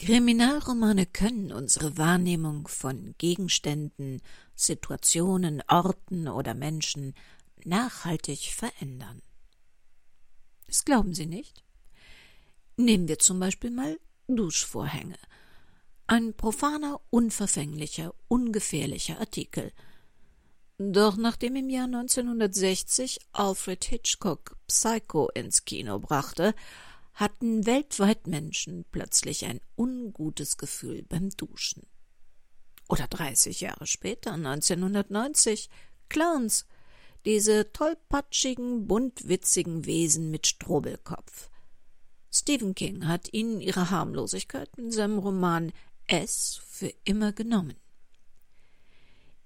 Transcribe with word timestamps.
Kriminalromane 0.00 1.04
können 1.04 1.52
unsere 1.52 1.98
Wahrnehmung 1.98 2.68
von 2.68 3.14
Gegenständen, 3.18 4.22
Situationen, 4.54 5.62
Orten 5.68 6.26
oder 6.26 6.54
Menschen 6.54 7.12
nachhaltig 7.64 8.50
verändern. 8.54 9.20
Das 10.66 10.86
glauben 10.86 11.12
Sie 11.12 11.26
nicht? 11.26 11.64
Nehmen 12.78 13.08
wir 13.08 13.18
zum 13.18 13.40
Beispiel 13.40 13.70
mal 13.70 14.00
Duschvorhänge. 14.26 15.18
Ein 16.06 16.32
profaner, 16.32 16.98
unverfänglicher, 17.10 18.14
ungefährlicher 18.26 19.20
Artikel. 19.20 19.70
Doch 20.78 21.18
nachdem 21.18 21.56
im 21.56 21.68
Jahr 21.68 21.84
1960 21.84 23.18
Alfred 23.32 23.84
Hitchcock 23.84 24.56
Psycho 24.66 25.28
ins 25.34 25.66
Kino 25.66 25.98
brachte, 25.98 26.54
hatten 27.14 27.66
weltweit 27.66 28.26
Menschen 28.26 28.84
plötzlich 28.90 29.44
ein 29.46 29.60
ungutes 29.76 30.56
Gefühl 30.56 31.02
beim 31.02 31.30
Duschen. 31.30 31.86
Oder 32.88 33.06
30 33.06 33.60
Jahre 33.60 33.86
später, 33.86 34.32
1990, 34.32 35.70
Clowns, 36.08 36.66
diese 37.24 37.72
tollpatschigen, 37.72 38.86
buntwitzigen 38.86 39.84
Wesen 39.84 40.30
mit 40.30 40.46
Strobelkopf. 40.46 41.50
Stephen 42.32 42.74
King 42.74 43.06
hat 43.06 43.32
ihnen 43.32 43.60
ihre 43.60 43.90
Harmlosigkeit 43.90 44.70
in 44.76 44.90
seinem 44.90 45.18
Roman 45.18 45.72
S 46.06 46.60
für 46.68 46.92
immer 47.04 47.32
genommen. 47.32 47.76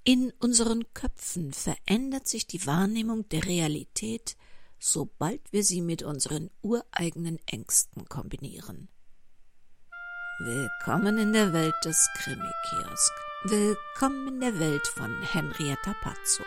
In 0.04 0.32
unseren 0.38 0.84
Köpfen 0.92 1.52
verändert 1.52 2.28
sich 2.28 2.46
die 2.46 2.66
Wahrnehmung 2.66 3.26
der 3.30 3.46
Realität, 3.46 4.36
sobald 4.84 5.40
wir 5.50 5.64
sie 5.64 5.80
mit 5.80 6.02
unseren 6.02 6.50
ureigenen 6.60 7.38
Ängsten 7.46 8.06
kombinieren. 8.06 8.88
Willkommen 10.40 11.16
in 11.16 11.32
der 11.32 11.54
Welt 11.54 11.74
des 11.86 11.96
Krimi-Kiosk. 12.18 13.12
Willkommen 13.44 14.28
in 14.28 14.40
der 14.40 14.60
Welt 14.60 14.86
von 14.86 15.10
Henrietta 15.22 15.94
Pazzo. 16.02 16.42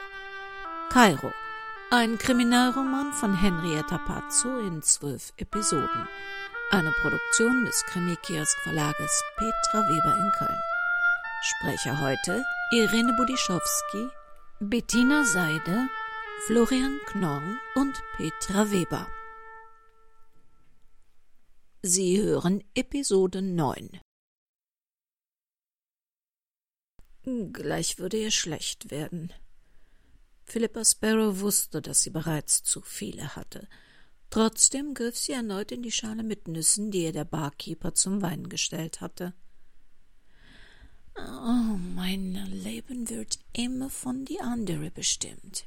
Kairo, 0.90 1.32
ein 1.90 2.20
Kriminalroman 2.20 3.12
von 3.14 3.34
Henrietta 3.34 3.98
Pazzo 3.98 4.60
in 4.60 4.84
zwölf 4.84 5.34
Episoden. 5.38 6.08
Eine 6.70 6.92
Produktion 7.02 7.66
des 7.66 7.84
Krimi-Kiosk 7.88 8.56
Verlages 8.62 9.24
Petra 9.38 9.80
Weber 9.90 10.16
in 10.16 10.32
Köln. 10.38 10.60
Sprecher 11.42 12.00
heute 12.02 12.44
Irene 12.72 13.14
Budischowski, 13.14 14.10
Bettina 14.60 15.24
Seide, 15.24 15.90
Florian 16.46 17.00
Knorr 17.08 17.58
und 17.76 18.02
Petra 18.16 18.72
Weber. 18.72 19.08
Sie 21.82 22.22
hören 22.22 22.64
Episode 22.74 23.42
9. 23.42 24.00
Gleich 27.52 27.98
würde 27.98 28.18
ihr 28.18 28.32
schlecht 28.32 28.92
werden. 28.92 29.34
Philippa 30.46 30.86
Sparrow 30.86 31.40
wusste, 31.42 31.82
dass 31.82 32.04
sie 32.04 32.12
bereits 32.12 32.64
zu 32.64 32.82
viele 32.82 33.36
hatte. 33.36 33.68
Trotzdem 34.30 34.94
griff 34.94 35.18
sie 35.18 35.34
erneut 35.34 35.74
in 35.74 35.82
die 35.82 35.92
Schale 35.92 36.24
mit 36.24 36.48
Nüssen, 36.48 36.92
die 36.92 37.04
ihr 37.04 37.14
der 37.14 37.26
Barkeeper 37.26 37.94
zum 37.94 38.22
Wein 38.22 38.48
gestellt 38.48 39.02
hatte. 39.02 39.34
Oh, 41.18 41.78
mein 41.96 42.36
Leben 42.52 43.10
wird 43.10 43.40
immer 43.52 43.90
von 43.90 44.24
die 44.24 44.40
andere 44.40 44.92
bestimmt, 44.92 45.66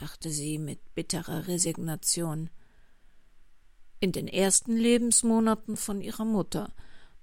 dachte 0.00 0.30
sie 0.30 0.58
mit 0.58 0.94
bitterer 0.94 1.46
Resignation. 1.46 2.48
In 4.00 4.12
den 4.12 4.28
ersten 4.28 4.76
Lebensmonaten 4.76 5.76
von 5.76 6.00
ihrer 6.00 6.24
Mutter, 6.24 6.72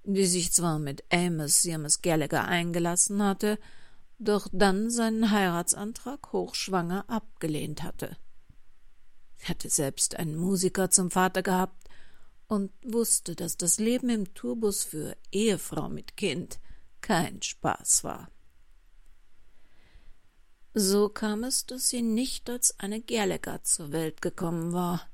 die 0.03 0.25
sich 0.25 0.51
zwar 0.51 0.77
mit 0.77 1.03
Amos 1.11 1.63
Seamus 1.63 2.01
Gallagher 2.01 2.45
eingelassen 2.45 3.23
hatte, 3.23 3.57
doch 4.19 4.47
dann 4.51 4.89
seinen 4.89 5.31
Heiratsantrag 5.31 6.31
hochschwanger 6.31 7.05
abgelehnt 7.09 7.83
hatte. 7.83 8.15
Hatte 9.43 9.69
selbst 9.69 10.15
einen 10.15 10.35
Musiker 10.35 10.89
zum 10.89 11.09
Vater 11.11 11.43
gehabt 11.43 11.87
und 12.47 12.71
wusste, 12.83 13.35
dass 13.35 13.57
das 13.57 13.79
Leben 13.79 14.09
im 14.09 14.33
Tourbus 14.33 14.83
für 14.83 15.17
Ehefrau 15.31 15.89
mit 15.89 16.15
Kind 16.15 16.59
kein 17.01 17.41
Spaß 17.41 18.03
war. 18.03 18.29
So 20.79 21.09
kam 21.09 21.43
es, 21.43 21.65
dass 21.65 21.89
sie 21.89 22.03
nicht 22.03 22.51
als 22.51 22.79
eine 22.79 23.01
Gallagher 23.01 23.63
zur 23.63 23.91
Welt 23.91 24.21
gekommen 24.21 24.73
war. 24.73 25.09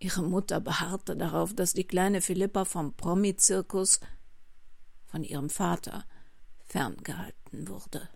Ihre 0.00 0.24
Mutter 0.24 0.58
beharrte 0.58 1.16
darauf, 1.16 1.54
dass 1.54 1.72
die 1.72 1.84
kleine 1.84 2.20
Philippa 2.20 2.64
vom 2.64 2.92
Promi-Zirkus 2.94 4.00
von 5.06 5.22
ihrem 5.22 5.50
Vater 5.50 6.04
ferngehalten 6.64 7.68
wurde. 7.68 8.08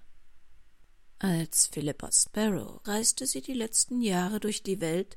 Als 1.21 1.69
Philippa 1.69 2.11
Sparrow 2.11 2.81
reiste 2.85 3.29
sie 3.29 3.41
die 3.41 3.55
letzten 3.55 4.03
Jahre 4.03 4.41
durch 4.41 4.65
die 4.65 4.81
Welt, 4.81 5.17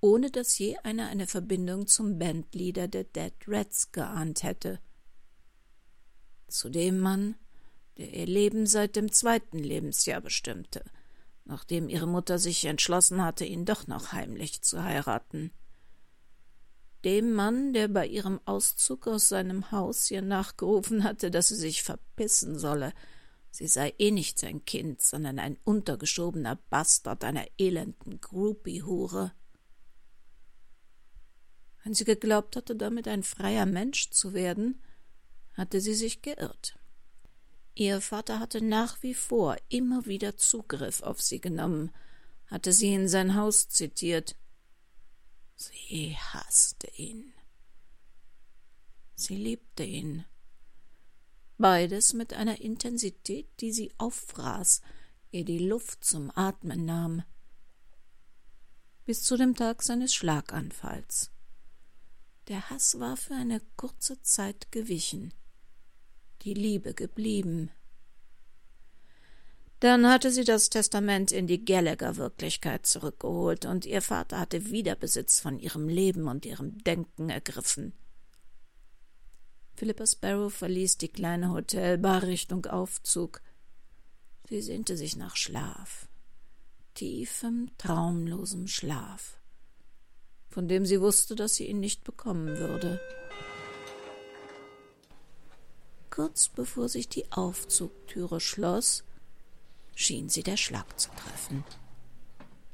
ohne 0.00 0.30
dass 0.30 0.58
je 0.58 0.76
einer 0.82 1.08
eine 1.08 1.26
Verbindung 1.26 1.86
zum 1.86 2.18
Bandleader 2.18 2.88
der 2.88 3.04
Dead 3.04 3.32
Rats 3.46 3.90
geahnt 3.90 4.42
hätte. 4.42 4.80
Zu 6.48 6.68
dem 6.68 6.98
Mann, 6.98 7.36
der 7.98 8.12
ihr 8.12 8.26
Leben 8.26 8.66
seit 8.66 8.96
dem 8.96 9.12
zweiten 9.12 9.58
Lebensjahr 9.58 10.20
bestimmte, 10.20 10.84
nachdem 11.44 11.88
ihre 11.88 12.06
Mutter 12.06 12.38
sich 12.38 12.64
entschlossen 12.64 13.22
hatte, 13.22 13.44
ihn 13.44 13.64
doch 13.64 13.86
noch 13.86 14.12
heimlich 14.12 14.62
zu 14.62 14.82
heiraten. 14.82 15.52
Dem 17.04 17.32
Mann, 17.32 17.72
der 17.72 17.88
bei 17.88 18.06
ihrem 18.06 18.40
Auszug 18.44 19.08
aus 19.08 19.28
seinem 19.28 19.72
Haus 19.72 20.10
ihr 20.10 20.22
nachgerufen 20.22 21.02
hatte, 21.02 21.30
dass 21.30 21.48
sie 21.48 21.56
sich 21.56 21.82
verpissen 21.82 22.58
solle, 22.58 22.92
sie 23.50 23.66
sei 23.66 23.92
eh 23.98 24.12
nicht 24.12 24.38
sein 24.38 24.64
Kind, 24.64 25.02
sondern 25.02 25.38
ein 25.38 25.58
untergeschobener 25.64 26.56
Bastard 26.70 27.24
einer 27.24 27.46
elenden 27.58 28.20
Groupie-Hure. 28.20 29.32
Wenn 31.82 31.94
sie 31.94 32.04
geglaubt 32.04 32.54
hatte, 32.54 32.76
damit 32.76 33.08
ein 33.08 33.24
freier 33.24 33.66
Mensch 33.66 34.10
zu 34.10 34.32
werden, 34.32 34.80
hatte 35.54 35.80
sie 35.80 35.94
sich 35.94 36.22
geirrt. 36.22 36.78
Ihr 37.74 38.00
Vater 38.00 38.38
hatte 38.38 38.60
nach 38.60 39.02
wie 39.02 39.14
vor 39.14 39.56
immer 39.68 40.06
wieder 40.06 40.36
Zugriff 40.36 41.02
auf 41.02 41.20
sie 41.20 41.40
genommen, 41.40 41.90
hatte 42.46 42.72
sie 42.72 42.92
in 42.92 43.08
sein 43.08 43.34
Haus 43.34 43.68
zitiert, 43.68 44.36
Sie 45.56 46.16
hasste 46.16 46.90
ihn. 46.96 47.32
Sie 49.14 49.36
liebte 49.36 49.84
ihn. 49.84 50.24
Beides 51.56 52.14
mit 52.14 52.32
einer 52.32 52.60
Intensität, 52.60 53.48
die 53.60 53.72
sie 53.72 53.92
auffraß, 53.98 54.82
ihr 55.30 55.44
die 55.44 55.60
Luft 55.60 56.04
zum 56.04 56.32
Atmen 56.34 56.84
nahm. 56.84 57.22
Bis 59.04 59.22
zu 59.22 59.36
dem 59.36 59.54
Tag 59.54 59.82
seines 59.82 60.12
Schlaganfalls. 60.14 61.30
Der 62.48 62.70
Hass 62.70 62.98
war 62.98 63.16
für 63.16 63.34
eine 63.34 63.60
kurze 63.76 64.20
Zeit 64.22 64.72
gewichen, 64.72 65.32
die 66.42 66.54
Liebe 66.54 66.94
geblieben. 66.94 67.70
Dann 69.80 70.08
hatte 70.08 70.30
sie 70.30 70.44
das 70.44 70.70
Testament 70.70 71.32
in 71.32 71.48
die 71.48 71.64
Gallagher-Wirklichkeit 71.64 72.86
zurückgeholt 72.86 73.64
und 73.64 73.84
ihr 73.84 74.00
Vater 74.00 74.38
hatte 74.38 74.70
wieder 74.70 74.94
Besitz 74.94 75.40
von 75.40 75.58
ihrem 75.58 75.88
Leben 75.88 76.28
und 76.28 76.46
ihrem 76.46 76.78
Denken 76.84 77.30
ergriffen. 77.30 77.92
Philippa 79.74 80.06
Sparrow 80.06 80.54
verließ 80.54 80.98
die 80.98 81.08
kleine 81.08 81.50
Hotelbar 81.50 82.22
Richtung 82.22 82.66
Aufzug. 82.66 83.40
Sie 84.48 84.62
sehnte 84.62 84.96
sich 84.96 85.16
nach 85.16 85.34
Schlaf, 85.34 86.06
tiefem, 86.94 87.70
traumlosem 87.78 88.68
Schlaf, 88.68 89.38
von 90.48 90.68
dem 90.68 90.86
sie 90.86 91.00
wusste, 91.00 91.34
dass 91.34 91.56
sie 91.56 91.66
ihn 91.66 91.80
nicht 91.80 92.04
bekommen 92.04 92.56
würde. 92.58 93.00
Kurz 96.12 96.50
bevor 96.50 96.90
sich 96.90 97.08
die 97.08 97.32
Aufzugtüre 97.32 98.38
schloss, 98.38 99.02
schien 99.94 100.28
sie 100.28 100.42
der 100.42 100.58
Schlag 100.58 101.00
zu 101.00 101.08
treffen. 101.12 101.64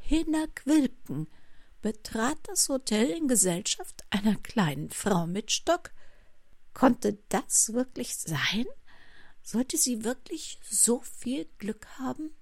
Hinak 0.01 0.67
Wilken 0.67 1.29
betrat 1.81 2.39
das 2.49 2.69
Hotel 2.69 3.11
in 3.11 3.29
Gesellschaft 3.29 4.03
einer 4.11 4.35
kleinen 4.35 4.91
Frau 4.91 5.29
mit 5.29 5.53
Stock. 5.53 5.93
Konnte 6.75 7.17
das 7.29 7.73
wirklich 7.75 8.17
sein? 8.17 8.67
Sollte 9.45 9.77
sie 9.77 10.03
wirklich 10.03 10.59
so 10.69 10.99
viel 11.03 11.49
Glück 11.59 11.87
haben? 11.97 12.33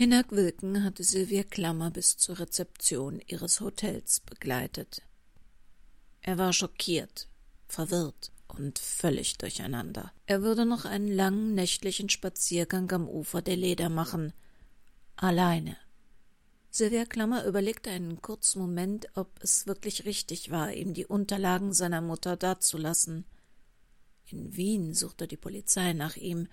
Hinak 0.00 0.30
Wilken 0.30 0.84
hatte 0.84 1.02
Sylvia 1.02 1.42
Klammer 1.42 1.90
bis 1.90 2.16
zur 2.16 2.38
Rezeption 2.38 3.20
ihres 3.26 3.60
Hotels 3.60 4.20
begleitet. 4.20 5.02
Er 6.20 6.38
war 6.38 6.52
schockiert, 6.52 7.26
verwirrt 7.66 8.30
und 8.46 8.78
völlig 8.78 9.38
durcheinander. 9.38 10.12
Er 10.26 10.42
würde 10.42 10.66
noch 10.66 10.84
einen 10.84 11.10
langen 11.10 11.56
nächtlichen 11.56 12.10
Spaziergang 12.10 12.88
am 12.92 13.08
Ufer 13.08 13.42
der 13.42 13.56
Leder 13.56 13.88
machen. 13.88 14.32
Alleine. 15.16 15.76
Sylvia 16.70 17.04
Klammer 17.04 17.44
überlegte 17.44 17.90
einen 17.90 18.22
kurzen 18.22 18.60
Moment, 18.60 19.08
ob 19.16 19.42
es 19.42 19.66
wirklich 19.66 20.04
richtig 20.04 20.52
war, 20.52 20.72
ihm 20.72 20.94
die 20.94 21.06
Unterlagen 21.06 21.74
seiner 21.74 22.02
Mutter 22.02 22.36
dazulassen. 22.36 23.24
In 24.26 24.56
Wien 24.56 24.94
suchte 24.94 25.26
die 25.26 25.36
Polizei 25.36 25.92
nach 25.92 26.14
ihm 26.14 26.46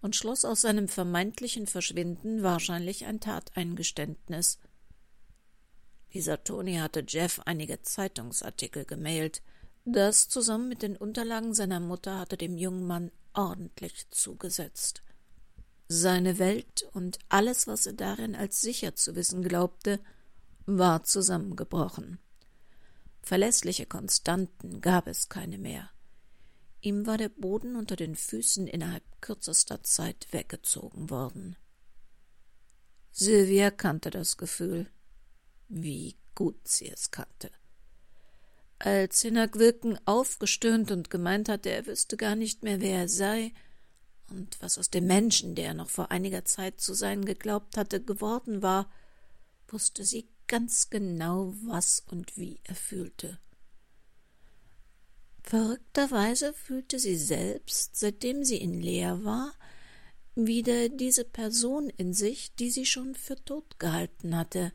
und 0.00 0.16
schloss 0.16 0.44
aus 0.44 0.62
seinem 0.62 0.88
vermeintlichen 0.88 1.66
Verschwinden 1.66 2.42
wahrscheinlich 2.42 3.06
ein 3.06 3.20
Tateingeständnis. 3.20 4.58
Dieser 6.12 6.42
Toni 6.42 6.76
hatte 6.76 7.04
Jeff 7.06 7.40
einige 7.44 7.82
Zeitungsartikel 7.82 8.84
gemailt. 8.84 9.42
Das 9.84 10.28
zusammen 10.28 10.68
mit 10.68 10.82
den 10.82 10.96
Unterlagen 10.96 11.54
seiner 11.54 11.80
Mutter 11.80 12.18
hatte 12.18 12.36
dem 12.36 12.56
jungen 12.56 12.86
Mann 12.86 13.10
ordentlich 13.34 14.10
zugesetzt. 14.10 15.02
Seine 15.88 16.38
Welt 16.38 16.88
und 16.92 17.18
alles, 17.28 17.66
was 17.66 17.86
er 17.86 17.94
darin 17.94 18.34
als 18.34 18.60
sicher 18.60 18.94
zu 18.94 19.16
wissen 19.16 19.42
glaubte, 19.42 20.00
war 20.66 21.04
zusammengebrochen. 21.04 22.18
Verlässliche 23.22 23.86
Konstanten 23.86 24.80
gab 24.80 25.06
es 25.06 25.28
keine 25.28 25.58
mehr. 25.58 25.90
Ihm 26.82 27.06
war 27.06 27.18
der 27.18 27.28
Boden 27.28 27.76
unter 27.76 27.96
den 27.96 28.16
Füßen 28.16 28.66
innerhalb 28.66 29.04
kürzester 29.20 29.82
Zeit 29.82 30.28
weggezogen 30.30 31.10
worden. 31.10 31.56
Sylvia 33.12 33.70
kannte 33.70 34.10
das 34.10 34.38
Gefühl, 34.38 34.90
wie 35.68 36.16
gut 36.34 36.66
sie 36.66 36.88
es 36.88 37.10
kannte. 37.10 37.50
Als 38.78 39.20
Hinak 39.20 39.58
Wilken 39.58 39.98
aufgestöhnt 40.06 40.90
und 40.90 41.10
gemeint 41.10 41.50
hatte, 41.50 41.68
er 41.68 41.86
wüsste 41.86 42.16
gar 42.16 42.34
nicht 42.34 42.62
mehr, 42.62 42.80
wer 42.80 43.00
er 43.00 43.08
sei 43.08 43.52
und 44.30 44.56
was 44.62 44.78
aus 44.78 44.88
dem 44.88 45.06
Menschen, 45.06 45.54
der 45.54 45.66
er 45.66 45.74
noch 45.74 45.90
vor 45.90 46.10
einiger 46.10 46.46
Zeit 46.46 46.80
zu 46.80 46.94
sein 46.94 47.24
geglaubt 47.26 47.76
hatte, 47.76 48.02
geworden 48.02 48.62
war, 48.62 48.90
wusste 49.68 50.04
sie 50.04 50.28
ganz 50.46 50.88
genau, 50.88 51.52
was 51.64 52.02
und 52.06 52.36
wie 52.38 52.60
er 52.64 52.74
fühlte. 52.74 53.38
Verrückterweise 55.42 56.52
fühlte 56.52 56.98
sie 56.98 57.16
selbst, 57.16 57.96
seitdem 57.96 58.44
sie 58.44 58.58
in 58.58 58.80
Leer 58.80 59.24
war, 59.24 59.52
wieder 60.34 60.88
diese 60.88 61.24
Person 61.24 61.90
in 61.90 62.14
sich, 62.14 62.54
die 62.54 62.70
sie 62.70 62.86
schon 62.86 63.14
für 63.14 63.36
tot 63.44 63.78
gehalten 63.78 64.36
hatte. 64.36 64.72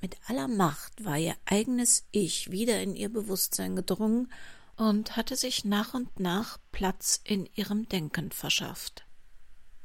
Mit 0.00 0.16
aller 0.26 0.48
Macht 0.48 1.04
war 1.04 1.18
ihr 1.18 1.36
eigenes 1.44 2.06
Ich 2.10 2.50
wieder 2.50 2.82
in 2.82 2.96
ihr 2.96 3.10
Bewusstsein 3.10 3.76
gedrungen 3.76 4.32
und 4.76 5.16
hatte 5.16 5.36
sich 5.36 5.64
nach 5.64 5.92
und 5.94 6.18
nach 6.18 6.58
Platz 6.72 7.20
in 7.22 7.46
ihrem 7.54 7.88
Denken 7.88 8.30
verschafft. 8.30 9.04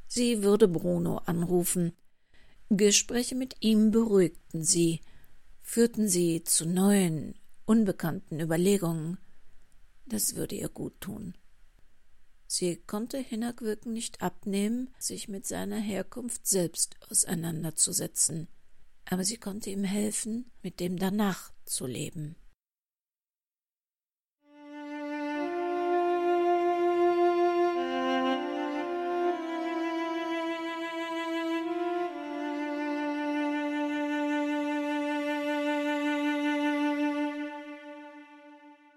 Sie 0.08 0.44
würde 0.44 0.68
Bruno 0.68 1.18
anrufen. 1.18 1.94
Gespräche 2.70 3.36
mit 3.36 3.58
ihm 3.60 3.92
beruhigten 3.92 4.64
sie, 4.64 5.02
führten 5.62 6.08
sie 6.08 6.44
zu 6.44 6.66
neuen, 6.66 7.36
unbekannten 7.66 8.40
Überlegungen. 8.40 9.18
Das 10.06 10.36
würde 10.36 10.56
ihr 10.56 10.70
gut 10.70 11.00
tun. 11.02 11.36
Sie 12.48 12.76
konnte 12.76 13.18
Hinnerkwirken 13.18 13.92
nicht 13.92 14.22
abnehmen, 14.22 14.94
sich 15.00 15.28
mit 15.28 15.48
seiner 15.48 15.80
Herkunft 15.80 16.48
selbst 16.48 16.96
auseinanderzusetzen, 17.10 18.48
aber 19.06 19.24
sie 19.24 19.38
konnte 19.38 19.72
ihm 19.72 19.84
helfen, 19.84 20.52
mit 20.62 20.80
dem 20.80 20.98
danach 20.98 21.52
zu 21.66 21.88
leben. 21.88 22.36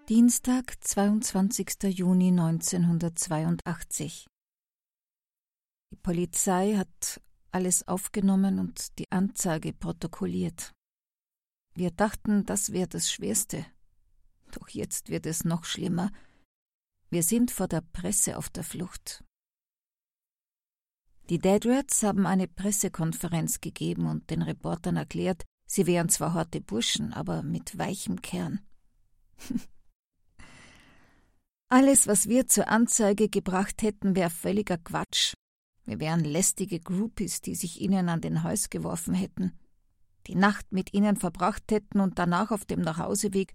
Dienstag, 0.09 0.73
22. 0.83 1.83
Juni 1.83 2.29
1982. 2.29 4.25
Die 5.91 5.95
Polizei 5.97 6.77
hat 6.77 7.21
alles 7.51 7.87
aufgenommen 7.87 8.57
und 8.57 8.97
die 8.97 9.11
Anzeige 9.11 9.71
protokolliert. 9.71 10.73
Wir 11.75 11.91
dachten, 11.91 12.43
das 12.47 12.71
wäre 12.71 12.87
das 12.87 13.11
Schwerste. 13.11 13.67
Doch 14.51 14.69
jetzt 14.69 15.09
wird 15.09 15.27
es 15.27 15.45
noch 15.45 15.63
schlimmer. 15.63 16.11
Wir 17.11 17.21
sind 17.21 17.51
vor 17.51 17.67
der 17.67 17.81
Presse 17.81 18.35
auf 18.35 18.49
der 18.49 18.63
Flucht. 18.63 19.23
Die 21.29 21.37
Deadrats 21.37 22.01
haben 22.01 22.25
eine 22.25 22.47
Pressekonferenz 22.47 23.61
gegeben 23.61 24.07
und 24.07 24.31
den 24.31 24.41
Reportern 24.41 24.95
erklärt, 24.95 25.45
sie 25.67 25.85
wären 25.85 26.09
zwar 26.09 26.33
harte 26.33 26.61
Burschen, 26.61 27.13
aber 27.13 27.43
mit 27.43 27.77
weichem 27.77 28.23
Kern. 28.23 28.65
Alles, 31.71 32.07
was 32.07 32.27
wir 32.27 32.47
zur 32.47 32.67
Anzeige 32.67 33.29
gebracht 33.29 33.83
hätten, 33.83 34.15
wäre 34.15 34.31
völliger 34.31 34.79
Quatsch. 34.79 35.35
Wir 35.85 35.99
wären 35.99 36.23
lästige 36.23 36.79
Groupies, 36.79 37.41
die 37.41 37.53
sich 37.53 37.79
ihnen 37.79 38.09
an 38.09 38.21
den 38.21 38.41
Hals 38.41 38.71
geworfen 38.71 39.13
hätten, 39.13 39.55
die 40.25 40.33
Nacht 40.33 40.71
mit 40.71 40.95
ihnen 40.95 41.15
verbracht 41.15 41.71
hätten 41.71 41.99
und 41.99 42.17
danach 42.17 42.49
auf 42.49 42.65
dem 42.65 42.81
Nachhauseweg 42.81 43.53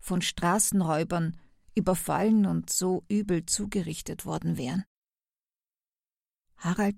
von 0.00 0.22
Straßenräubern 0.22 1.38
überfallen 1.74 2.46
und 2.46 2.70
so 2.70 3.04
übel 3.08 3.44
zugerichtet 3.44 4.24
worden 4.24 4.56
wären. 4.56 4.84
Harald 6.56 6.96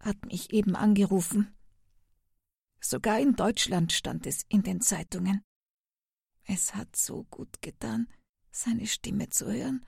hat 0.00 0.26
mich 0.26 0.52
eben 0.52 0.74
angerufen. 0.74 1.54
Sogar 2.80 3.20
in 3.20 3.36
Deutschland 3.36 3.92
stand 3.92 4.26
es 4.26 4.42
in 4.48 4.64
den 4.64 4.80
Zeitungen. 4.80 5.42
Es 6.44 6.74
hat 6.74 6.96
so 6.96 7.22
gut 7.30 7.62
getan, 7.62 8.08
seine 8.50 8.88
Stimme 8.88 9.28
zu 9.28 9.46
hören 9.46 9.86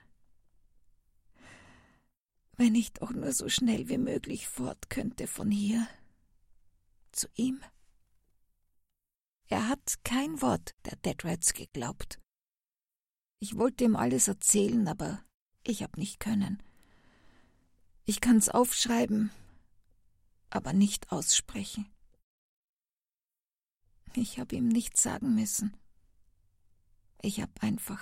wenn 2.57 2.75
ich 2.75 2.93
doch 2.93 3.11
nur 3.11 3.31
so 3.33 3.49
schnell 3.49 3.89
wie 3.89 3.97
möglich 3.97 4.47
fort 4.47 4.89
könnte 4.89 5.27
von 5.27 5.51
hier. 5.51 5.87
Zu 7.11 7.27
ihm. 7.35 7.63
Er 9.47 9.67
hat 9.67 10.03
kein 10.03 10.41
Wort 10.41 10.75
der 10.85 10.95
Deadrats 10.97 11.53
geglaubt. 11.53 12.19
Ich 13.39 13.57
wollte 13.57 13.83
ihm 13.83 13.95
alles 13.95 14.27
erzählen, 14.27 14.87
aber 14.87 15.23
ich 15.63 15.83
hab 15.83 15.97
nicht 15.97 16.19
können. 16.19 16.63
Ich 18.05 18.21
kann's 18.21 18.49
aufschreiben, 18.49 19.31
aber 20.49 20.73
nicht 20.73 21.11
aussprechen. 21.11 21.85
Ich 24.15 24.39
hab 24.39 24.53
ihm 24.53 24.67
nichts 24.67 25.03
sagen 25.03 25.35
müssen. 25.35 25.75
Ich 27.21 27.41
hab 27.41 27.61
einfach 27.61 28.01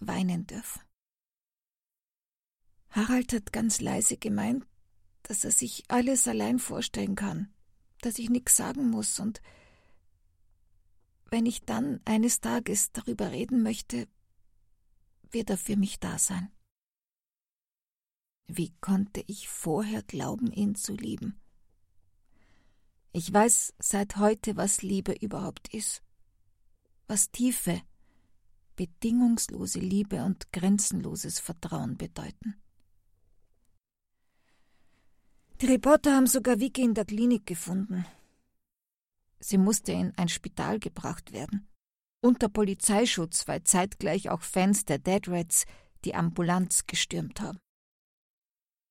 weinen 0.00 0.46
dürfen. 0.46 0.82
Harald 2.92 3.32
hat 3.32 3.52
ganz 3.52 3.80
leise 3.80 4.18
gemeint, 4.18 4.66
dass 5.22 5.44
er 5.44 5.50
sich 5.50 5.84
alles 5.88 6.28
allein 6.28 6.58
vorstellen 6.58 7.14
kann, 7.14 7.52
dass 8.02 8.18
ich 8.18 8.28
nichts 8.28 8.56
sagen 8.56 8.90
muss 8.90 9.18
und 9.18 9.40
wenn 11.30 11.46
ich 11.46 11.64
dann 11.64 12.02
eines 12.04 12.40
Tages 12.42 12.92
darüber 12.92 13.30
reden 13.30 13.62
möchte, 13.62 14.06
wird 15.30 15.48
er 15.48 15.56
für 15.56 15.76
mich 15.76 15.98
da 15.98 16.18
sein. 16.18 16.52
Wie 18.46 18.74
konnte 18.82 19.24
ich 19.26 19.48
vorher 19.48 20.02
glauben, 20.02 20.52
ihn 20.52 20.74
zu 20.74 20.94
lieben? 20.94 21.40
Ich 23.12 23.32
weiß 23.32 23.72
seit 23.78 24.18
heute, 24.18 24.56
was 24.56 24.82
Liebe 24.82 25.12
überhaupt 25.12 25.72
ist, 25.72 26.02
was 27.06 27.30
tiefe, 27.30 27.80
bedingungslose 28.76 29.80
Liebe 29.80 30.24
und 30.24 30.52
grenzenloses 30.52 31.40
Vertrauen 31.40 31.96
bedeuten. 31.96 32.61
Die 35.62 35.68
Reporter 35.68 36.16
haben 36.16 36.26
sogar 36.26 36.58
Vicky 36.58 36.82
in 36.82 36.94
der 36.94 37.04
Klinik 37.04 37.46
gefunden. 37.46 38.04
Sie 39.38 39.58
musste 39.58 39.92
in 39.92 40.12
ein 40.18 40.28
Spital 40.28 40.80
gebracht 40.80 41.32
werden. 41.32 41.68
Unter 42.20 42.48
Polizeischutz, 42.48 43.46
weil 43.46 43.62
zeitgleich 43.62 44.28
auch 44.28 44.42
Fans 44.42 44.84
der 44.86 44.98
Dead 44.98 45.28
Rats 45.28 45.64
die 46.04 46.16
Ambulanz 46.16 46.88
gestürmt 46.88 47.40
haben. 47.40 47.60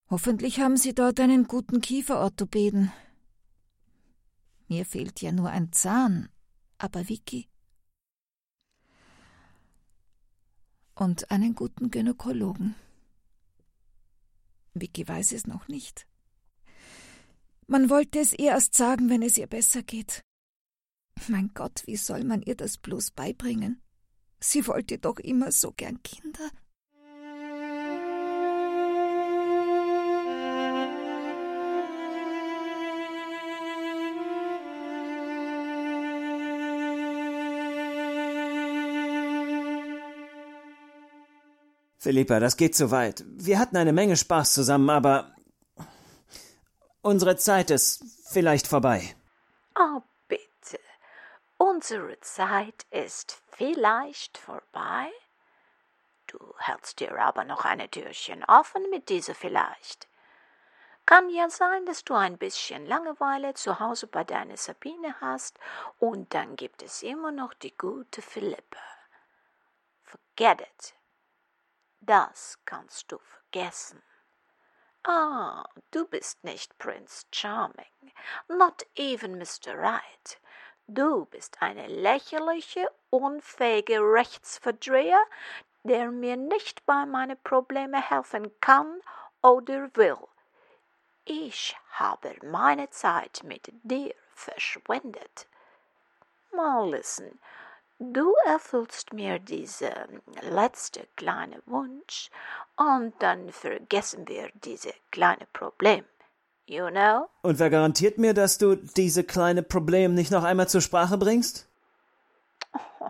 Hoffentlich 0.10 0.62
haben 0.62 0.78
sie 0.78 0.96
dort 0.96 1.20
einen 1.20 1.44
guten 1.44 1.82
Kieferorthopäden. 1.82 2.94
Mir 4.70 4.86
fehlt 4.86 5.20
ja 5.22 5.34
nur 5.34 5.50
ein 5.50 5.74
Zahn, 5.74 6.30
aber 6.78 7.10
Vicky. 7.10 7.50
Und 10.96 11.32
einen 11.32 11.54
guten 11.54 11.92
Gynäkologen. 11.92 12.76
Vicky 14.74 15.06
weiß 15.06 15.34
es 15.34 15.48
noch 15.48 15.68
nicht. 15.68 16.08
Man 17.72 17.90
wollte 17.90 18.20
es 18.20 18.34
ihr 18.34 18.52
erst 18.52 18.76
sagen, 18.76 19.10
wenn 19.10 19.22
es 19.22 19.38
ihr 19.38 19.48
besser 19.48 19.82
geht. 19.82 20.26
Mein 21.30 21.52
Gott, 21.54 21.84
wie 21.86 21.96
soll 21.96 22.26
man 22.26 22.42
ihr 22.42 22.56
das 22.56 22.78
bloß 22.78 23.12
beibringen? 23.12 23.82
Sie 24.42 24.68
wollte 24.68 24.98
doch 24.98 25.20
immer 25.20 25.54
so 25.54 25.72
gern 25.72 26.04
Kinder. 26.04 26.50
Philippa, 41.98 42.42
das 42.42 42.58
geht 42.58 42.76
zu 42.76 42.92
weit. 42.92 43.24
Wir 43.30 43.60
hatten 43.60 43.78
eine 43.78 43.94
Menge 43.94 44.18
Spaß 44.18 44.52
zusammen, 44.52 44.90
aber 44.90 45.34
unsere 47.02 47.36
Zeit 47.36 47.70
ist 47.70 48.04
vielleicht 48.30 48.68
vorbei. 48.68 49.16
Oh, 49.78 50.02
bitte. 50.28 50.80
Unsere 51.58 52.20
Zeit 52.22 52.86
ist 52.90 53.42
vielleicht 53.52 54.38
vorbei? 54.38 55.12
Du 56.28 56.40
hältst 56.58 57.00
dir 57.00 57.18
aber 57.20 57.44
noch 57.44 57.66
eine 57.66 57.90
Türchen 57.90 58.44
offen 58.46 58.90
mit 58.90 59.10
dieser 59.10 59.36
vielleicht. 59.36 60.08
Kann 61.06 61.30
ja 61.30 61.50
sein, 61.50 61.86
dass 61.86 62.04
du 62.06 62.14
ein 62.14 62.38
bisschen 62.38 62.86
Langeweile 62.86 63.54
zu 63.54 63.80
Hause 63.80 64.08
bei 64.08 64.24
deiner 64.24 64.56
Sabine 64.56 65.20
hast, 65.20 65.60
und 66.00 66.34
dann 66.34 66.56
gibt 66.56 66.82
es 66.84 67.04
immer 67.04 67.32
noch 67.32 67.54
die 67.54 67.76
gute 67.78 68.22
Philippe. 68.22 68.78
Forget 70.04 70.62
it. 70.62 70.94
Das 72.00 72.60
kannst 72.66 73.12
du 73.12 73.20
vergessen. 73.20 74.02
Ah, 75.14 75.66
du 75.92 76.06
bist 76.06 76.42
nicht 76.42 76.78
Prince 76.78 77.26
Charming, 77.34 78.14
not 78.48 78.86
even 78.96 79.38
Mr. 79.38 79.78
Right. 79.78 80.40
Du 80.88 81.26
bist 81.26 81.62
eine 81.62 81.88
lächerliche, 81.88 82.90
unfähige 83.10 84.00
Rechtsverdreher, 84.00 85.22
der 85.84 86.12
mir 86.12 86.38
nicht 86.38 86.86
bei 86.86 87.06
meinen 87.06 87.38
Problemen 87.44 88.02
helfen 88.02 88.58
kann 88.62 89.02
oder 89.42 89.94
will. 89.96 90.30
Ich 91.26 91.76
habe 91.92 92.34
meine 92.44 92.90
Zeit 92.90 93.42
mit 93.44 93.70
dir 93.84 94.16
verschwendet. 94.34 95.46
Mal 96.54 96.90
listen, 96.90 97.38
du 98.02 98.34
erfüllst 98.46 99.14
mir 99.14 99.40
diesen 99.40 100.22
letzte 100.42 101.08
kleine 101.16 101.62
Wunsch 101.68 102.30
und 102.76 103.14
dann 103.20 103.52
vergessen 103.52 104.28
wir 104.28 104.50
diese 104.64 104.94
kleine 105.12 105.48
Problem. 105.54 106.04
You 106.66 106.90
know? 106.90 107.30
Und 107.42 107.60
wer 107.60 107.70
garantiert 107.70 108.18
mir, 108.18 108.34
dass 108.34 108.58
du 108.58 108.76
diese 108.76 109.24
kleine 109.24 109.62
Problem 109.62 110.14
nicht 110.16 110.32
noch 110.32 110.44
einmal 110.44 110.68
zur 110.70 110.82
Sprache 110.82 111.18
bringst? 111.18 111.68
Oh, 112.74 113.08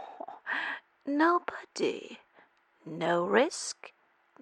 nobody. 1.05 2.17
No 2.83 3.25
risk, 3.25 3.93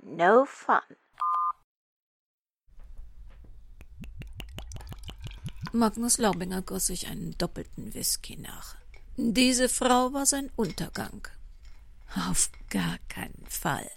no 0.01 0.45
fun. 0.45 0.79
Magnus 5.71 6.17
Laubinger 6.17 6.63
goss 6.63 6.87
sich 6.87 7.07
einen 7.07 7.37
doppelten 7.37 7.93
Whisky 7.93 8.37
nach. 8.37 8.75
Diese 9.21 9.67
Frau 9.67 10.13
war 10.13 10.25
sein 10.25 10.49
Untergang. 10.55 11.27
Auf 12.29 12.49
gar 12.69 12.97
keinen 13.09 13.45
Fall 13.49 13.91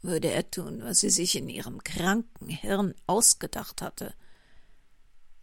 würde 0.00 0.30
er 0.30 0.50
tun, 0.50 0.80
was 0.82 1.00
sie 1.00 1.10
sich 1.10 1.36
in 1.36 1.50
ihrem 1.50 1.84
kranken 1.84 2.48
Hirn 2.48 2.94
ausgedacht 3.06 3.82
hatte. 3.82 4.14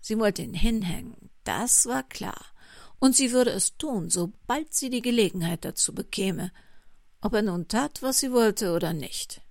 Sie 0.01 0.17
wollte 0.17 0.41
ihn 0.41 0.55
hinhängen, 0.55 1.29
das 1.43 1.85
war 1.85 2.01
klar, 2.01 2.43
und 2.97 3.15
sie 3.15 3.31
würde 3.31 3.51
es 3.51 3.77
tun, 3.77 4.09
sobald 4.09 4.73
sie 4.73 4.89
die 4.89 5.03
Gelegenheit 5.03 5.63
dazu 5.63 5.93
bekäme, 5.93 6.51
ob 7.21 7.33
er 7.35 7.43
nun 7.43 7.67
tat, 7.67 8.01
was 8.01 8.21
sie 8.21 8.31
wollte 8.31 8.73
oder 8.73 8.93
nicht. 8.93 9.41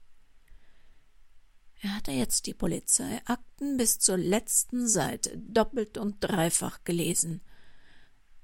Er 1.83 1.95
hatte 1.95 2.11
jetzt 2.11 2.47
die 2.47 2.55
Polizeiakten 2.55 3.77
bis 3.77 4.01
zur 4.01 4.17
letzten 4.17 4.89
Seite 4.89 5.39
doppelt 5.39 5.99
und 5.99 6.17
dreifach 6.19 6.83
gelesen. 6.83 7.43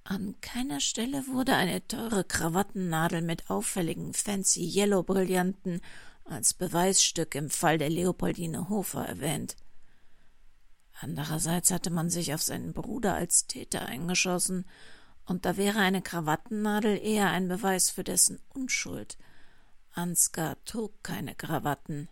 An 0.06 0.34
keiner 0.42 0.80
Stelle 0.80 1.26
wurde 1.28 1.54
eine 1.54 1.86
teure 1.88 2.24
Krawattennadel 2.24 3.22
mit 3.22 3.48
auffälligen 3.48 4.12
fancy 4.12 4.62
Yellow 4.62 5.02
Brillanten 5.02 5.80
als 6.24 6.52
Beweisstück 6.52 7.34
im 7.34 7.48
Fall 7.48 7.78
der 7.78 7.88
Leopoldine 7.88 8.68
Hofer 8.68 9.06
erwähnt. 9.06 9.56
Andererseits 11.00 11.70
hatte 11.70 11.88
man 11.90 12.10
sich 12.10 12.34
auf 12.34 12.42
seinen 12.42 12.74
Bruder 12.74 13.14
als 13.14 13.46
Täter 13.46 13.86
eingeschossen, 13.86 14.66
und 15.26 15.46
da 15.46 15.56
wäre 15.56 15.78
eine 15.78 16.02
Krawattennadel 16.02 16.98
eher 17.02 17.30
ein 17.30 17.48
Beweis 17.48 17.88
für 17.88 18.04
dessen 18.04 18.40
Unschuld. 18.50 19.16
Ansgar 19.94 20.62
trug 20.66 21.02
keine 21.02 21.34
Krawatten. 21.34 22.10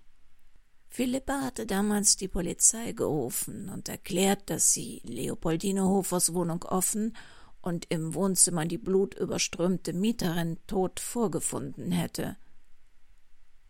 Philippa 0.88 1.42
hatte 1.42 1.66
damals 1.66 2.16
die 2.16 2.28
Polizei 2.28 2.92
gerufen 2.92 3.68
und 3.68 3.90
erklärt, 3.90 4.49
dass 4.49 4.72
sie 4.72 5.02
Leopoldine 5.04 5.84
Hofers 5.84 6.32
Wohnung 6.32 6.62
offen 6.64 7.14
und 7.62 7.87
im 7.90 8.14
Wohnzimmer 8.14 8.66
die 8.66 8.78
blutüberströmte 8.78 9.92
Mieterin 9.92 10.59
tot 10.66 11.00
vorgefunden 11.00 11.92
hätte. 11.92 12.37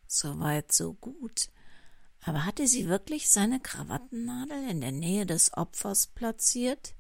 Soweit 0.07 0.73
so 0.73 0.95
gut. 0.95 1.51
Aber 2.25 2.45
hatte 2.45 2.67
sie 2.67 2.89
wirklich 2.89 3.31
seine 3.31 3.61
Krawattennadel 3.61 4.71
in 4.71 4.81
der 4.81 4.93
Nähe 4.93 5.27
des 5.27 5.57
Opfers 5.57 6.07
platziert? 6.07 6.95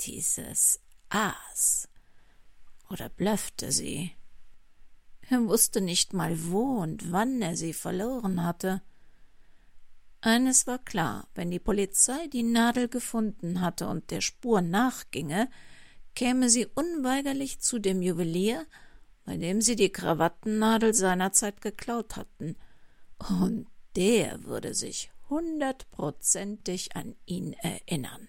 Dieses 0.00 0.80
Aas. 1.08 1.88
Oder 2.88 3.08
blöffte 3.08 3.72
sie? 3.72 4.12
Er 5.28 5.46
wusste 5.46 5.80
nicht 5.80 6.12
mal 6.12 6.50
wo 6.50 6.78
und 6.80 7.12
wann 7.12 7.40
er 7.42 7.56
sie 7.56 7.72
verloren 7.72 8.44
hatte. 8.44 8.82
Eines 10.20 10.66
war 10.66 10.78
klar, 10.78 11.26
wenn 11.34 11.50
die 11.50 11.58
Polizei 11.58 12.28
die 12.28 12.44
Nadel 12.44 12.88
gefunden 12.88 13.60
hatte 13.60 13.88
und 13.88 14.10
der 14.10 14.20
Spur 14.20 14.60
nachginge, 14.60 15.48
käme 16.14 16.50
sie 16.50 16.66
unweigerlich 16.66 17.60
zu 17.60 17.78
dem 17.78 18.02
Juwelier, 18.02 18.66
bei 19.24 19.36
dem 19.36 19.60
sie 19.60 19.76
die 19.76 19.90
Krawattennadel 19.90 20.94
seinerzeit 20.94 21.60
geklaut 21.60 22.16
hatten, 22.16 22.56
und 23.18 23.66
der 23.94 24.44
würde 24.44 24.74
sich 24.74 25.12
hundertprozentig 25.28 26.96
an 26.96 27.14
ihn 27.24 27.52
erinnern. 27.52 28.28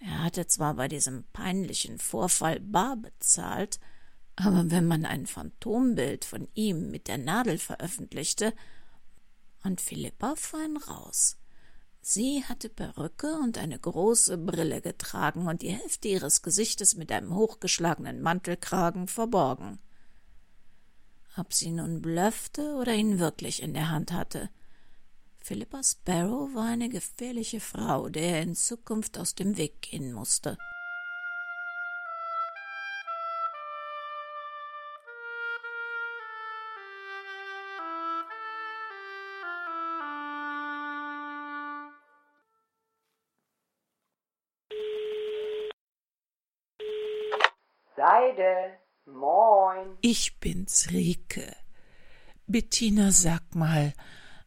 Er 0.00 0.22
hatte 0.22 0.46
zwar 0.46 0.74
bei 0.74 0.88
diesem 0.88 1.24
peinlichen 1.32 1.98
Vorfall 1.98 2.60
bar 2.60 2.96
bezahlt, 2.96 3.80
aber 4.36 4.70
wenn 4.70 4.86
man 4.86 5.06
ein 5.06 5.26
Phantombild 5.26 6.24
von 6.24 6.48
ihm 6.54 6.90
mit 6.90 7.08
der 7.08 7.18
Nadel 7.18 7.58
veröffentlichte, 7.58 8.52
und 9.64 9.80
Philippa 9.80 10.36
fein 10.36 10.76
raus. 10.76 11.38
Sie 12.08 12.44
hatte 12.44 12.68
Perücke 12.68 13.34
und 13.34 13.58
eine 13.58 13.80
große 13.80 14.38
Brille 14.38 14.80
getragen 14.80 15.48
und 15.48 15.62
die 15.62 15.72
Hälfte 15.72 16.06
ihres 16.06 16.40
Gesichtes 16.40 16.94
mit 16.94 17.10
einem 17.10 17.34
hochgeschlagenen 17.34 18.22
Mantelkragen 18.22 19.08
verborgen. 19.08 19.80
Ob 21.36 21.52
sie 21.52 21.72
nun 21.72 22.02
blöffte 22.02 22.76
oder 22.76 22.94
ihn 22.94 23.18
wirklich 23.18 23.60
in 23.60 23.74
der 23.74 23.90
Hand 23.90 24.12
hatte. 24.12 24.50
Philippa 25.38 25.82
Sparrow 25.82 26.54
war 26.54 26.66
eine 26.66 26.90
gefährliche 26.90 27.58
Frau, 27.58 28.08
der 28.08 28.36
er 28.36 28.42
in 28.42 28.54
Zukunft 28.54 29.18
aus 29.18 29.34
dem 29.34 29.56
Weg 29.56 29.82
gehen 29.82 30.12
musste. 30.12 30.56
Seide, 48.16 48.78
moin. 49.04 49.98
Ich 50.00 50.38
bin's, 50.40 50.88
Rike. 50.90 51.54
Bettina, 52.46 53.10
sag 53.10 53.54
mal, 53.54 53.92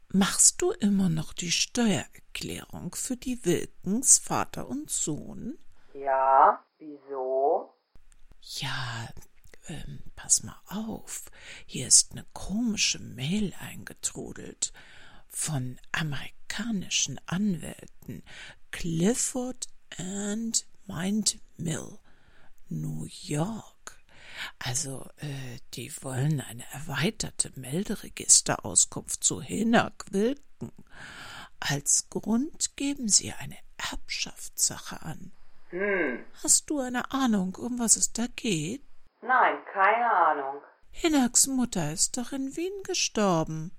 machst 0.07 0.61
du 0.61 0.71
immer 0.71 1.09
noch 1.09 1.33
die 1.33 1.51
Steuererklärung 1.51 2.95
für 2.95 3.15
die 3.15 3.45
Wilkens, 3.45 4.17
Vater 4.17 4.67
und 4.67 4.89
Sohn? 4.89 5.57
Ja, 5.93 6.63
wieso? 6.79 7.73
Ja, 8.41 9.09
ähm, 9.67 9.99
pass 10.15 10.41
mal 10.43 10.59
auf. 10.67 11.25
Hier 11.65 11.87
ist 11.87 12.13
eine 12.13 12.25
komische 12.33 12.99
Mail 12.99 13.53
eingetrudelt 13.59 14.73
von 15.27 15.77
amerikanischen 15.91 17.19
Anwälten 17.27 18.23
Clifford 18.71 19.67
and 19.97 20.65
Mind 20.87 21.39
Mill. 21.57 21.99
New 22.69 23.05
York. 23.07 23.99
Also, 24.59 25.09
äh, 25.17 25.59
die 25.73 25.91
wollen 26.01 26.41
eine 26.41 26.63
erweiterte 26.71 27.51
Melderegisterauskunft 27.55 29.23
zu 29.23 29.41
Hinak 29.41 30.05
Wilken. 30.11 30.71
Als 31.59 32.09
Grund 32.09 32.77
geben 32.77 33.09
sie 33.09 33.33
eine 33.33 33.57
Erbschaftssache 33.91 35.01
an. 35.01 35.31
Hm. 35.69 36.23
Hast 36.41 36.69
du 36.69 36.79
eine 36.79 37.11
Ahnung, 37.11 37.55
um 37.55 37.79
was 37.79 37.95
es 37.95 38.13
da 38.13 38.27
geht? 38.35 38.83
Nein, 39.21 39.57
keine 39.73 40.09
Ahnung. 40.09 40.61
Hinaks 40.91 41.47
Mutter 41.47 41.91
ist 41.91 42.17
doch 42.17 42.31
in 42.31 42.55
Wien 42.55 42.83
gestorben. 42.83 43.71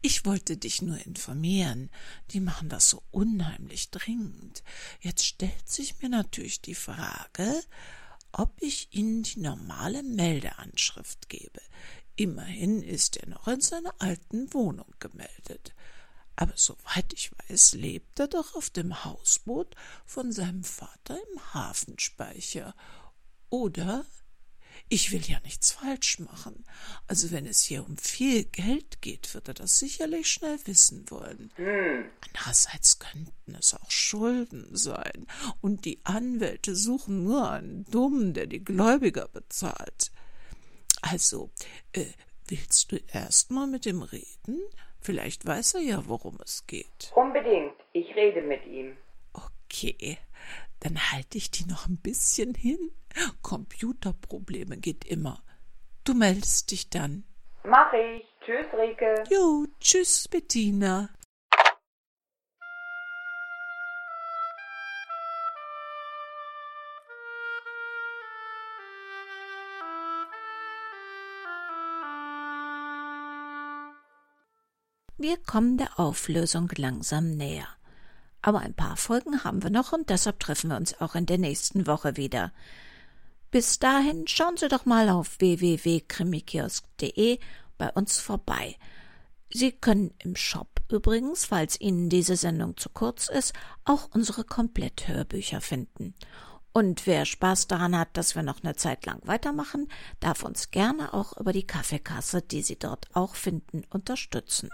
Ich 0.00 0.24
wollte 0.24 0.56
dich 0.56 0.82
nur 0.82 0.98
informieren. 1.06 1.90
Die 2.30 2.40
machen 2.40 2.68
das 2.68 2.90
so 2.90 3.02
unheimlich 3.10 3.90
dringend. 3.90 4.62
Jetzt 5.00 5.26
stellt 5.26 5.68
sich 5.68 6.00
mir 6.00 6.08
natürlich 6.08 6.60
die 6.60 6.74
Frage, 6.74 7.62
ob 8.38 8.60
ich 8.60 8.92
Ihnen 8.92 9.22
die 9.22 9.40
normale 9.40 10.02
Meldeanschrift 10.02 11.28
gebe. 11.30 11.60
Immerhin 12.16 12.82
ist 12.82 13.16
er 13.16 13.28
noch 13.28 13.48
in 13.48 13.62
seiner 13.62 13.94
alten 13.98 14.52
Wohnung 14.52 14.92
gemeldet. 14.98 15.74
Aber 16.36 16.52
soweit 16.54 17.14
ich 17.14 17.30
weiß, 17.32 17.72
lebt 17.74 18.20
er 18.20 18.28
doch 18.28 18.54
auf 18.54 18.68
dem 18.68 19.04
Hausboot 19.04 19.74
von 20.04 20.32
seinem 20.32 20.64
Vater 20.64 21.18
im 21.32 21.54
Hafenspeicher. 21.54 22.74
Oder? 23.48 24.04
Ich 24.88 25.10
will 25.10 25.22
ja 25.22 25.40
nichts 25.40 25.72
falsch 25.72 26.20
machen. 26.20 26.64
Also 27.08 27.32
wenn 27.32 27.44
es 27.46 27.62
hier 27.62 27.84
um 27.84 27.96
viel 27.96 28.44
Geld 28.44 29.02
geht, 29.02 29.34
wird 29.34 29.48
er 29.48 29.54
das 29.54 29.80
sicherlich 29.80 30.30
schnell 30.30 30.58
wissen 30.64 31.10
wollen. 31.10 31.50
Hm. 31.56 32.04
Andererseits 32.28 33.00
könnten 33.00 33.54
es 33.58 33.74
auch 33.74 33.90
Schulden 33.90 34.68
sein, 34.76 35.26
und 35.60 35.84
die 35.84 36.00
Anwälte 36.04 36.76
suchen 36.76 37.24
nur 37.24 37.50
einen 37.50 37.84
Dummen, 37.86 38.32
der 38.32 38.46
die 38.46 38.64
Gläubiger 38.64 39.26
bezahlt. 39.28 40.12
Also, 41.02 41.50
äh, 41.92 42.06
willst 42.46 42.92
du 42.92 42.96
erst 43.12 43.50
mal 43.50 43.66
mit 43.66 43.86
ihm 43.86 44.02
reden? 44.02 44.60
Vielleicht 45.00 45.46
weiß 45.46 45.74
er 45.74 45.80
ja, 45.80 46.06
worum 46.06 46.38
es 46.44 46.66
geht. 46.66 47.12
Unbedingt. 47.14 47.74
Ich 47.92 48.14
rede 48.14 48.42
mit 48.42 48.64
ihm. 48.66 48.96
Okay, 49.32 50.18
dann 50.80 51.12
halte 51.12 51.38
ich 51.38 51.50
die 51.50 51.64
noch 51.64 51.86
ein 51.88 51.96
bisschen 51.96 52.54
hin. 52.54 52.90
Computerprobleme 53.42 54.76
geht 54.76 55.04
immer. 55.04 55.42
Du 56.04 56.14
meldest 56.14 56.70
dich 56.70 56.90
dann. 56.90 57.24
Mach 57.64 57.92
ich. 57.92 58.24
Tschüss, 58.44 58.66
Rike. 58.78 59.24
Jo, 59.28 59.66
tschüss, 59.80 60.28
Bettina. 60.28 61.08
Wir 75.18 75.38
kommen 75.38 75.76
der 75.76 75.98
Auflösung 75.98 76.70
langsam 76.76 77.36
näher. 77.36 77.66
Aber 78.42 78.60
ein 78.60 78.74
paar 78.74 78.96
Folgen 78.96 79.42
haben 79.42 79.62
wir 79.62 79.70
noch 79.70 79.92
und 79.92 80.08
deshalb 80.10 80.38
treffen 80.38 80.70
wir 80.70 80.76
uns 80.76 81.00
auch 81.00 81.16
in 81.16 81.26
der 81.26 81.38
nächsten 81.38 81.88
Woche 81.88 82.16
wieder. 82.16 82.52
Bis 83.56 83.78
dahin 83.78 84.26
schauen 84.26 84.58
Sie 84.58 84.68
doch 84.68 84.84
mal 84.84 85.08
auf 85.08 85.40
www.krimikiosk.de 85.40 87.38
bei 87.78 87.90
uns 87.92 88.18
vorbei. 88.18 88.76
Sie 89.48 89.72
können 89.72 90.12
im 90.18 90.36
Shop 90.36 90.82
übrigens, 90.90 91.46
falls 91.46 91.80
Ihnen 91.80 92.10
diese 92.10 92.36
Sendung 92.36 92.76
zu 92.76 92.90
kurz 92.90 93.30
ist, 93.30 93.54
auch 93.86 94.10
unsere 94.12 94.44
Kompletthörbücher 94.44 95.62
finden. 95.62 96.14
Und 96.74 97.06
wer 97.06 97.24
Spaß 97.24 97.66
daran 97.66 97.98
hat, 97.98 98.14
dass 98.18 98.34
wir 98.34 98.42
noch 98.42 98.62
eine 98.62 98.76
Zeit 98.76 99.06
lang 99.06 99.22
weitermachen, 99.24 99.88
darf 100.20 100.42
uns 100.42 100.70
gerne 100.70 101.14
auch 101.14 101.34
über 101.38 101.54
die 101.54 101.66
Kaffeekasse, 101.66 102.42
die 102.42 102.60
Sie 102.60 102.78
dort 102.78 103.06
auch 103.14 103.36
finden, 103.36 103.84
unterstützen. 103.88 104.68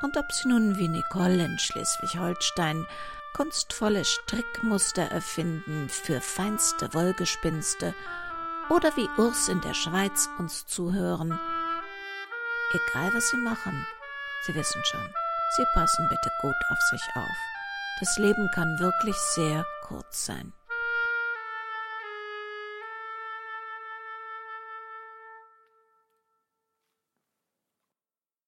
Und 0.00 0.16
ob 0.16 0.32
Sie 0.32 0.48
nun 0.48 0.78
wie 0.78 0.88
Nicole 0.88 1.44
in 1.44 1.58
Schleswig-Holstein 1.58 2.86
kunstvolle 3.34 4.04
Strickmuster 4.04 5.02
erfinden 5.02 5.88
für 5.88 6.20
feinste 6.20 6.92
Wollgespinste 6.94 7.94
oder 8.70 8.94
wie 8.96 9.08
Urs 9.16 9.48
in 9.48 9.60
der 9.60 9.74
Schweiz 9.74 10.28
uns 10.38 10.66
zuhören, 10.66 11.38
egal 12.72 13.14
was 13.14 13.30
Sie 13.30 13.38
machen, 13.38 13.86
Sie 14.46 14.54
wissen 14.54 14.82
schon, 14.84 15.14
Sie 15.56 15.64
passen 15.74 16.08
bitte 16.08 16.30
gut 16.40 16.56
auf 16.70 16.80
sich 16.90 17.02
auf. 17.14 17.36
Das 18.00 18.18
Leben 18.18 18.50
kann 18.54 18.78
wirklich 18.78 19.16
sehr 19.16 19.64
kurz 19.82 20.26
sein. 20.26 20.52